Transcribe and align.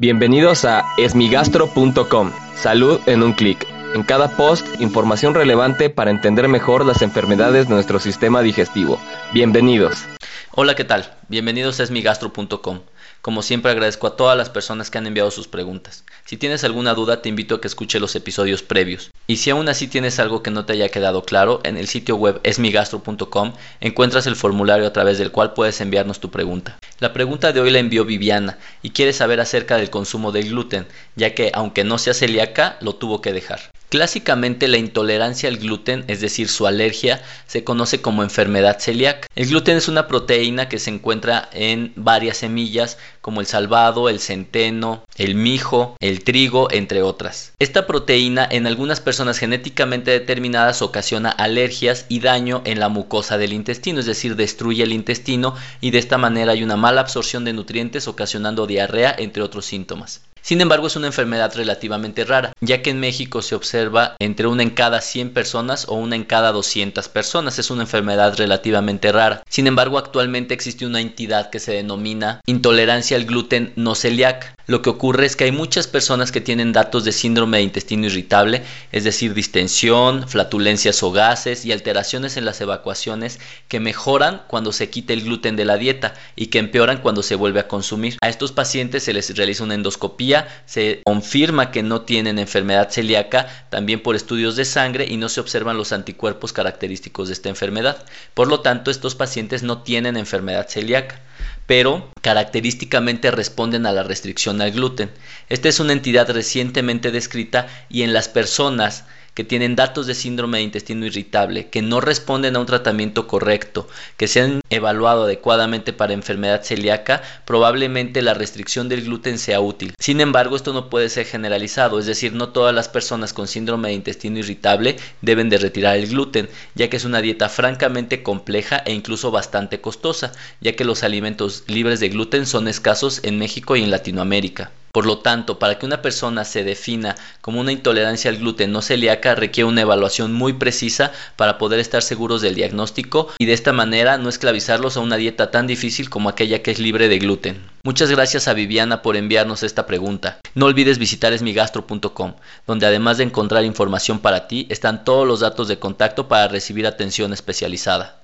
Bienvenidos 0.00 0.64
a 0.64 0.86
esmigastro.com. 0.96 2.32
Salud 2.56 2.98
en 3.04 3.22
un 3.22 3.34
clic. 3.34 3.66
En 3.94 4.02
cada 4.02 4.34
post, 4.34 4.66
información 4.80 5.34
relevante 5.34 5.90
para 5.90 6.10
entender 6.10 6.48
mejor 6.48 6.86
las 6.86 7.02
enfermedades 7.02 7.68
de 7.68 7.74
nuestro 7.74 8.00
sistema 8.00 8.40
digestivo. 8.40 8.98
Bienvenidos. 9.34 10.06
Hola, 10.52 10.74
¿qué 10.74 10.84
tal? 10.84 11.12
Bienvenidos 11.28 11.80
a 11.80 11.82
esmigastro.com. 11.82 12.80
Como 13.20 13.42
siempre 13.42 13.72
agradezco 13.72 14.06
a 14.06 14.16
todas 14.16 14.38
las 14.38 14.48
personas 14.48 14.90
que 14.90 14.96
han 14.96 15.06
enviado 15.06 15.30
sus 15.30 15.48
preguntas. 15.48 16.04
Si 16.24 16.38
tienes 16.38 16.64
alguna 16.64 16.94
duda 16.94 17.20
te 17.20 17.28
invito 17.28 17.56
a 17.56 17.60
que 17.60 17.68
escuche 17.68 18.00
los 18.00 18.16
episodios 18.16 18.62
previos. 18.62 19.10
Y 19.26 19.36
si 19.36 19.50
aún 19.50 19.68
así 19.68 19.86
tienes 19.86 20.18
algo 20.18 20.42
que 20.42 20.50
no 20.50 20.64
te 20.64 20.72
haya 20.72 20.88
quedado 20.88 21.24
claro, 21.24 21.60
en 21.62 21.76
el 21.76 21.86
sitio 21.86 22.16
web 22.16 22.40
esmigastro.com 22.42 23.52
encuentras 23.82 24.26
el 24.26 24.36
formulario 24.36 24.86
a 24.86 24.94
través 24.94 25.18
del 25.18 25.30
cual 25.30 25.52
puedes 25.52 25.82
enviarnos 25.82 26.20
tu 26.20 26.30
pregunta. 26.30 26.78
La 27.00 27.14
pregunta 27.14 27.52
de 27.52 27.60
hoy 27.60 27.70
la 27.70 27.78
envió 27.78 28.04
Viviana 28.04 28.58
y 28.82 28.90
quiere 28.90 29.14
saber 29.14 29.40
acerca 29.40 29.78
del 29.78 29.88
consumo 29.88 30.32
del 30.32 30.50
gluten, 30.50 30.86
ya 31.16 31.34
que 31.34 31.50
aunque 31.54 31.82
no 31.82 31.96
sea 31.96 32.12
celíaca, 32.12 32.76
lo 32.82 32.94
tuvo 32.94 33.22
que 33.22 33.32
dejar. 33.32 33.70
Clásicamente 33.90 34.68
la 34.68 34.78
intolerancia 34.78 35.48
al 35.48 35.56
gluten, 35.56 36.04
es 36.06 36.20
decir, 36.20 36.48
su 36.48 36.68
alergia, 36.68 37.20
se 37.48 37.64
conoce 37.64 38.00
como 38.00 38.22
enfermedad 38.22 38.78
celíaca. 38.78 39.26
El 39.34 39.48
gluten 39.48 39.76
es 39.76 39.88
una 39.88 40.06
proteína 40.06 40.68
que 40.68 40.78
se 40.78 40.90
encuentra 40.90 41.50
en 41.52 41.92
varias 41.96 42.36
semillas 42.36 42.98
como 43.20 43.40
el 43.40 43.48
salvado, 43.48 44.08
el 44.08 44.20
centeno, 44.20 45.02
el 45.16 45.34
mijo, 45.34 45.96
el 45.98 46.22
trigo, 46.22 46.68
entre 46.70 47.02
otras. 47.02 47.52
Esta 47.58 47.88
proteína 47.88 48.46
en 48.48 48.68
algunas 48.68 49.00
personas 49.00 49.38
genéticamente 49.38 50.12
determinadas 50.12 50.82
ocasiona 50.82 51.30
alergias 51.30 52.06
y 52.08 52.20
daño 52.20 52.62
en 52.66 52.78
la 52.78 52.88
mucosa 52.88 53.38
del 53.38 53.52
intestino, 53.52 53.98
es 53.98 54.06
decir, 54.06 54.36
destruye 54.36 54.84
el 54.84 54.92
intestino 54.92 55.56
y 55.80 55.90
de 55.90 55.98
esta 55.98 56.16
manera 56.16 56.52
hay 56.52 56.62
una 56.62 56.76
mala 56.76 57.00
absorción 57.00 57.44
de 57.44 57.54
nutrientes 57.54 58.06
ocasionando 58.06 58.68
diarrea, 58.68 59.12
entre 59.18 59.42
otros 59.42 59.66
síntomas. 59.66 60.20
Sin 60.42 60.60
embargo, 60.60 60.86
es 60.86 60.96
una 60.96 61.06
enfermedad 61.06 61.54
relativamente 61.54 62.24
rara, 62.24 62.52
ya 62.60 62.82
que 62.82 62.90
en 62.90 63.00
México 63.00 63.42
se 63.42 63.54
observa 63.54 64.16
entre 64.18 64.46
una 64.46 64.62
en 64.62 64.70
cada 64.70 65.00
100 65.00 65.32
personas 65.32 65.86
o 65.88 65.94
una 65.94 66.16
en 66.16 66.24
cada 66.24 66.52
200 66.52 67.08
personas. 67.08 67.58
Es 67.58 67.70
una 67.70 67.82
enfermedad 67.82 68.36
relativamente 68.36 69.12
rara. 69.12 69.42
Sin 69.48 69.66
embargo, 69.66 69.98
actualmente 69.98 70.54
existe 70.54 70.86
una 70.86 71.00
entidad 71.00 71.50
que 71.50 71.60
se 71.60 71.72
denomina 71.72 72.40
intolerancia 72.46 73.16
al 73.16 73.24
gluten 73.24 73.72
no 73.76 73.94
celíaca. 73.94 74.54
Lo 74.70 74.82
que 74.82 74.90
ocurre 74.90 75.26
es 75.26 75.34
que 75.34 75.42
hay 75.42 75.50
muchas 75.50 75.88
personas 75.88 76.30
que 76.30 76.40
tienen 76.40 76.72
datos 76.72 77.02
de 77.02 77.10
síndrome 77.10 77.56
de 77.56 77.64
intestino 77.64 78.06
irritable, 78.06 78.62
es 78.92 79.02
decir, 79.02 79.34
distensión, 79.34 80.28
flatulencias 80.28 81.02
o 81.02 81.10
gases 81.10 81.64
y 81.64 81.72
alteraciones 81.72 82.36
en 82.36 82.44
las 82.44 82.60
evacuaciones 82.60 83.40
que 83.66 83.80
mejoran 83.80 84.42
cuando 84.46 84.70
se 84.70 84.88
quita 84.88 85.12
el 85.12 85.22
gluten 85.22 85.56
de 85.56 85.64
la 85.64 85.76
dieta 85.76 86.14
y 86.36 86.46
que 86.46 86.60
empeoran 86.60 86.98
cuando 86.98 87.24
se 87.24 87.34
vuelve 87.34 87.58
a 87.58 87.66
consumir. 87.66 88.16
A 88.20 88.28
estos 88.28 88.52
pacientes 88.52 89.02
se 89.02 89.12
les 89.12 89.36
realiza 89.36 89.64
una 89.64 89.74
endoscopía 89.74 90.46
se 90.66 91.02
confirma 91.04 91.72
que 91.72 91.82
no 91.82 92.02
tienen 92.02 92.38
enfermedad 92.38 92.90
celíaca 92.90 93.48
también 93.70 94.00
por 94.00 94.14
estudios 94.14 94.54
de 94.54 94.64
sangre 94.64 95.04
y 95.10 95.16
no 95.16 95.28
se 95.28 95.40
observan 95.40 95.78
los 95.78 95.90
anticuerpos 95.90 96.52
característicos 96.52 97.26
de 97.26 97.34
esta 97.34 97.48
enfermedad. 97.48 98.04
Por 98.34 98.46
lo 98.46 98.60
tanto, 98.60 98.92
estos 98.92 99.16
pacientes 99.16 99.64
no 99.64 99.82
tienen 99.82 100.16
enfermedad 100.16 100.68
celíaca 100.68 101.20
pero 101.66 102.10
característicamente 102.20 103.30
responden 103.30 103.86
a 103.86 103.92
la 103.92 104.02
restricción 104.02 104.60
al 104.60 104.72
gluten. 104.72 105.10
Esta 105.48 105.68
es 105.68 105.80
una 105.80 105.92
entidad 105.92 106.30
recientemente 106.30 107.10
descrita 107.10 107.66
y 107.88 108.02
en 108.02 108.12
las 108.12 108.28
personas 108.28 109.04
que 109.34 109.44
tienen 109.44 109.76
datos 109.76 110.06
de 110.06 110.14
síndrome 110.14 110.58
de 110.58 110.64
intestino 110.64 111.06
irritable, 111.06 111.68
que 111.68 111.82
no 111.82 112.00
responden 112.00 112.56
a 112.56 112.60
un 112.60 112.66
tratamiento 112.66 113.26
correcto, 113.26 113.88
que 114.16 114.28
se 114.28 114.40
han 114.40 114.60
evaluado 114.70 115.24
adecuadamente 115.24 115.92
para 115.92 116.12
enfermedad 116.12 116.62
celíaca, 116.62 117.22
probablemente 117.44 118.22
la 118.22 118.34
restricción 118.34 118.88
del 118.88 119.04
gluten 119.04 119.38
sea 119.38 119.60
útil. 119.60 119.94
Sin 119.98 120.20
embargo, 120.20 120.56
esto 120.56 120.72
no 120.72 120.90
puede 120.90 121.08
ser 121.08 121.26
generalizado, 121.26 121.98
es 121.98 122.06
decir, 122.06 122.32
no 122.32 122.50
todas 122.50 122.74
las 122.74 122.88
personas 122.88 123.32
con 123.32 123.46
síndrome 123.46 123.88
de 123.88 123.94
intestino 123.94 124.38
irritable 124.38 124.96
deben 125.22 125.48
de 125.48 125.58
retirar 125.58 125.96
el 125.96 126.08
gluten, 126.08 126.48
ya 126.74 126.88
que 126.88 126.96
es 126.96 127.04
una 127.04 127.20
dieta 127.20 127.48
francamente 127.48 128.22
compleja 128.22 128.82
e 128.84 128.92
incluso 128.92 129.30
bastante 129.30 129.80
costosa, 129.80 130.32
ya 130.60 130.72
que 130.72 130.84
los 130.84 131.02
alimentos 131.02 131.64
libres 131.66 132.00
de 132.00 132.08
gluten 132.08 132.46
son 132.46 132.68
escasos 132.68 133.20
en 133.22 133.38
México 133.38 133.76
y 133.76 133.82
en 133.82 133.90
Latinoamérica. 133.90 134.70
Por 134.92 135.06
lo 135.06 135.18
tanto, 135.18 135.58
para 135.58 135.78
que 135.78 135.86
una 135.86 136.02
persona 136.02 136.44
se 136.44 136.64
defina 136.64 137.14
como 137.40 137.60
una 137.60 137.72
intolerancia 137.72 138.30
al 138.30 138.38
gluten 138.38 138.72
no 138.72 138.82
celíaca 138.82 139.34
requiere 139.34 139.68
una 139.68 139.82
evaluación 139.82 140.32
muy 140.32 140.54
precisa 140.54 141.12
para 141.36 141.58
poder 141.58 141.78
estar 141.78 142.02
seguros 142.02 142.42
del 142.42 142.56
diagnóstico 142.56 143.28
y 143.38 143.46
de 143.46 143.52
esta 143.52 143.72
manera 143.72 144.18
no 144.18 144.28
esclavizarlos 144.28 144.96
a 144.96 145.00
una 145.00 145.16
dieta 145.16 145.50
tan 145.50 145.66
difícil 145.66 146.10
como 146.10 146.28
aquella 146.28 146.62
que 146.62 146.72
es 146.72 146.80
libre 146.80 147.08
de 147.08 147.18
gluten. 147.18 147.60
Muchas 147.82 148.10
gracias 148.10 148.48
a 148.48 148.52
Viviana 148.52 149.00
por 149.00 149.16
enviarnos 149.16 149.62
esta 149.62 149.86
pregunta. 149.86 150.38
No 150.54 150.66
olvides 150.66 150.98
visitar 150.98 151.32
esmigastro.com, 151.32 152.34
donde 152.66 152.86
además 152.86 153.18
de 153.18 153.24
encontrar 153.24 153.64
información 153.64 154.18
para 154.18 154.48
ti, 154.48 154.66
están 154.70 155.04
todos 155.04 155.26
los 155.26 155.40
datos 155.40 155.68
de 155.68 155.78
contacto 155.78 156.28
para 156.28 156.48
recibir 156.48 156.86
atención 156.86 157.32
especializada. 157.32 158.20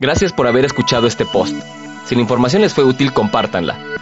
Gracias 0.00 0.32
por 0.32 0.46
haber 0.46 0.64
escuchado 0.64 1.06
este 1.06 1.26
post. 1.26 1.54
Si 2.06 2.14
la 2.14 2.22
información 2.22 2.62
les 2.62 2.72
fue 2.72 2.84
útil, 2.84 3.12
compártanla. 3.12 3.87